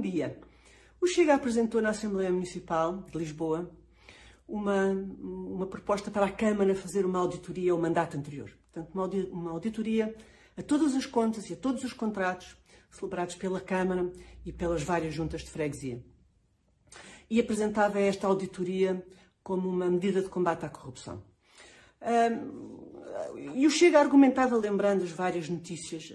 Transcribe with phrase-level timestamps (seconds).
[0.00, 0.38] Dia,
[1.00, 3.70] o Chega apresentou na Assembleia Municipal de Lisboa
[4.46, 8.50] uma, uma proposta para a Câmara fazer uma auditoria ao mandato anterior.
[8.72, 10.14] Portanto, uma auditoria
[10.56, 12.56] a todas as contas e a todos os contratos
[12.90, 14.12] celebrados pela Câmara
[14.44, 16.04] e pelas várias juntas de freguesia.
[17.28, 19.04] E apresentava esta auditoria
[19.42, 21.22] como uma medida de combate à corrupção.
[23.54, 26.12] E o Chega argumentava lembrando as várias notícias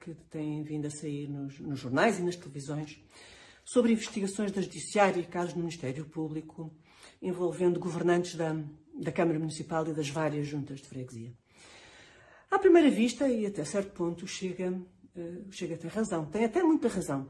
[0.00, 3.00] que têm vindo a sair nos, nos jornais e nas televisões
[3.64, 6.72] sobre investigações da Judiciária e casos do Ministério Público
[7.20, 8.56] envolvendo governantes da,
[8.94, 11.34] da Câmara Municipal e das várias juntas de freguesia.
[12.50, 16.88] À primeira vista, e até certo ponto, Chega, uh, Chega tem razão, tem até muita
[16.88, 17.28] razão,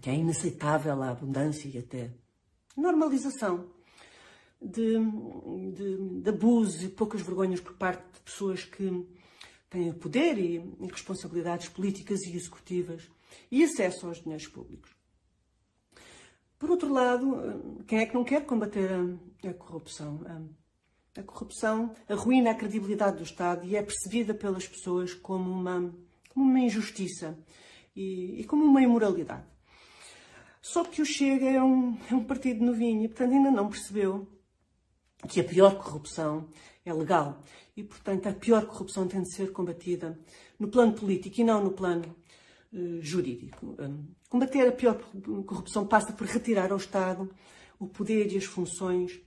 [0.00, 2.10] que é inaceitável a abundância e até
[2.76, 3.70] normalização
[4.64, 4.96] de,
[5.72, 9.06] de, de abuso e poucas vergonhas por parte de pessoas que
[9.68, 13.10] têm poder e, e responsabilidades políticas e executivas
[13.50, 14.90] e acesso aos dinheiros públicos.
[16.58, 20.22] Por outro lado, quem é que não quer combater a, a corrupção?
[20.24, 25.94] A, a, corrupção arruína a credibilidade do Estado e é percebida pelas pessoas como uma,
[26.32, 27.36] como uma injustiça
[27.94, 29.44] e, e, como uma imoralidade.
[30.62, 34.26] Só que o Chega é um, é um partido novinho e, portanto, ainda não percebeu
[35.28, 36.48] que a pior corrupção
[36.84, 37.42] é legal
[37.76, 40.18] e, portanto, a pior corrupção tem de ser combatida
[40.58, 42.14] no plano político e não no plano
[42.72, 43.74] uh, jurídico.
[43.78, 45.00] Um, Combater a pior
[45.46, 47.32] corrupção passa por retirar ao Estado
[47.78, 49.20] o poder e as funções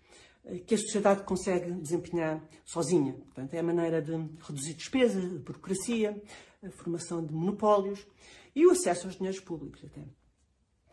[0.44, 3.14] eh, que a sociedade consegue desempenhar sozinha.
[3.14, 4.12] Portanto, é a maneira de
[4.46, 6.22] reduzir despesas, de burocracia,
[6.62, 8.06] a formação de monopólios
[8.54, 9.82] e o acesso aos dinheiros públicos.
[9.86, 10.04] Até.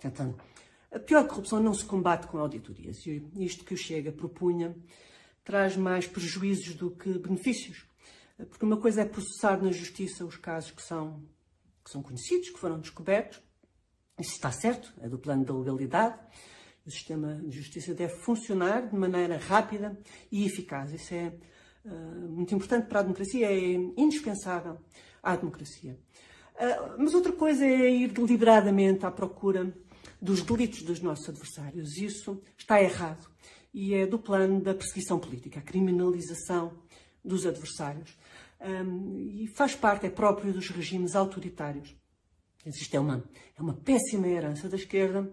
[0.01, 0.41] Portanto,
[0.95, 3.05] a pior corrupção não se combate com auditorias.
[3.05, 4.77] E isto que o Chega propunha
[5.42, 7.84] traz mais prejuízos do que benefícios.
[8.48, 11.23] Porque uma coisa é processar na justiça os casos que são,
[11.84, 13.41] que são conhecidos, que foram descobertos,
[14.19, 16.19] isso está certo, é do plano da legalidade.
[16.86, 19.98] O sistema de justiça deve funcionar de maneira rápida
[20.31, 20.92] e eficaz.
[20.92, 21.33] Isso é
[21.85, 24.79] uh, muito importante para a democracia, é indispensável
[25.23, 25.98] à democracia.
[26.55, 29.74] Uh, mas outra coisa é ir deliberadamente à procura
[30.20, 31.97] dos delitos dos nossos adversários.
[31.97, 33.27] Isso está errado
[33.73, 36.79] e é do plano da perseguição política, a criminalização
[37.25, 38.17] dos adversários.
[38.61, 41.95] Um, e faz parte, é próprio dos regimes autoritários.
[42.65, 43.25] Isto é uma,
[43.57, 45.31] é uma péssima herança da esquerda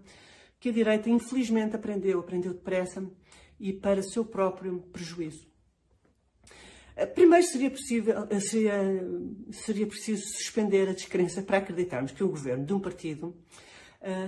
[0.59, 3.03] que a direita, infelizmente, aprendeu, aprendeu depressa
[3.59, 5.47] e para seu próprio prejuízo.
[6.95, 8.73] Eh, primeiro seria, possível, eh, seria,
[9.51, 13.35] seria preciso suspender a descrença para acreditarmos que o governo de um partido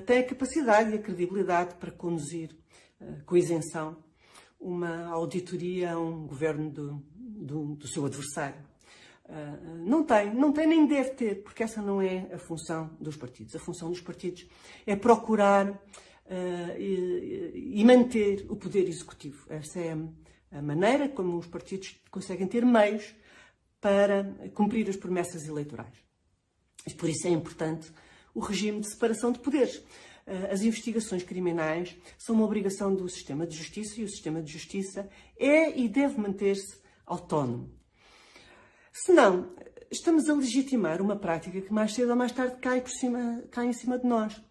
[0.05, 2.55] tem a capacidade e a credibilidade para conduzir
[3.01, 3.97] uh, com isenção
[4.59, 8.61] uma auditoria a um governo do, do, do seu adversário.
[9.27, 13.17] Ah, não tem, não tem nem deve ter, porque essa não é a função dos
[13.17, 13.55] partidos.
[13.55, 14.47] A função dos partidos
[14.85, 15.81] é procurar
[16.77, 19.45] e, e, manter o poder executivo.
[19.49, 19.97] Essa é
[20.51, 23.13] a maneira como os partidos conseguem ter meios
[23.81, 24.23] para
[24.53, 25.93] cumprir as promessas eleitorais.
[26.87, 27.91] E por isso é importante
[28.33, 29.77] o regime de separação de poderes.
[30.25, 34.51] Uh, as investigações criminais são uma obrigação do sistema de justiça e o sistema de
[34.51, 37.69] justiça é e deve manter-se autónomo.
[38.91, 39.51] Senão,
[39.91, 43.67] estamos a legitimar uma prática que mais cedo ou mais tarde cai, por cima, cai
[43.67, 44.41] em cima de nós.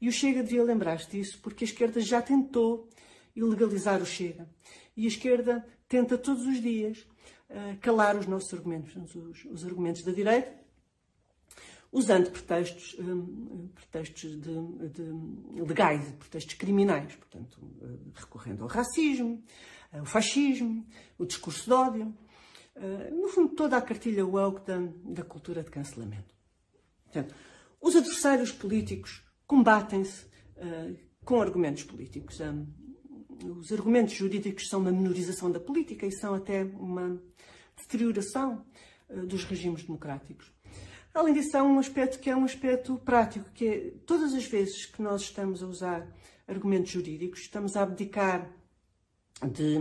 [0.00, 2.88] E o Chega devia lembrar-se disso, porque a esquerda já tentou
[3.34, 4.48] ilegalizar o Chega.
[4.96, 6.98] E a esquerda tenta todos os dias
[7.50, 10.52] uh, calar os nossos argumentos, os, os, argumentos da direita,
[11.94, 19.40] usando pretextos, um, pretextos de, de legais, pretextos criminais, portanto, uh, recorrendo ao racismo,
[19.92, 20.84] ao fascismo,
[21.16, 22.18] o discurso de ódio.
[22.74, 26.34] Eh, no fundo, toda a cartilha woke da, da cultura de cancelamento.
[27.04, 27.32] Portanto,
[27.80, 30.26] os adversários políticos combatem-se
[31.24, 32.40] com argumentos políticos.
[32.40, 32.66] Um,
[33.60, 37.22] os argumentos jurídicos são uma menorização da política e são até uma
[37.76, 38.66] deterioração
[39.28, 40.52] dos regimes democráticos.
[41.14, 44.84] Além disso, há um aspecto que é um aspecto prático, que é todas as vezes
[44.84, 46.08] que nós estamos a usar
[46.48, 48.50] argumentos jurídicos, estamos a abdicar
[49.46, 49.76] de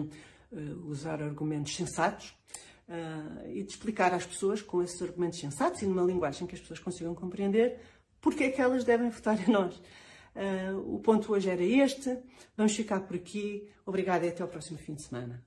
[0.51, 2.35] uh, usar argumentos sensatos,
[2.87, 6.61] uh, e de explicar às pessoas, com esses argumentos sensatos e numa linguagem que as
[6.61, 7.79] pessoas consigam compreender,
[8.21, 9.75] porque é que elas devem votar em nós.
[10.35, 12.15] Uh, o ponto hoje era este.
[12.55, 13.67] Vamos ficar por aqui.
[13.85, 15.43] Obrigada e até ao próximo fim de semana.